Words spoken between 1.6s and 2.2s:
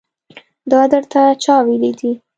ويلي دي.